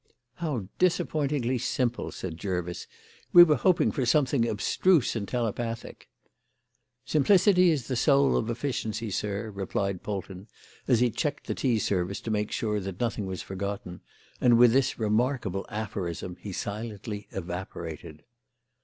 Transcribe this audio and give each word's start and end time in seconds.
"How 0.37 0.67
disappointingly 0.79 1.59
simple," 1.59 2.11
said 2.11 2.35
Jervis. 2.35 2.87
"We 3.33 3.43
were 3.43 3.55
hoping 3.57 3.91
for 3.91 4.03
something 4.03 4.47
abstruse 4.49 5.15
and 5.15 5.27
telepathic." 5.27 6.09
"Simplicity 7.05 7.69
is 7.69 7.87
the 7.87 7.95
soul 7.95 8.35
of 8.35 8.49
efficiency, 8.49 9.11
sir," 9.11 9.51
replied 9.51 10.01
Polton 10.01 10.47
as 10.87 11.01
he 11.01 11.11
checked 11.11 11.45
the 11.45 11.53
tea 11.53 11.77
service 11.77 12.19
to 12.21 12.31
make 12.31 12.51
sure 12.51 12.79
that 12.79 12.99
nothing 12.99 13.27
was 13.27 13.43
forgotten, 13.43 14.01
and 14.41 14.57
with 14.57 14.73
this 14.73 14.97
remarkable 14.97 15.67
aphorism 15.69 16.35
he 16.39 16.51
silently 16.51 17.27
evaporated. 17.29 18.23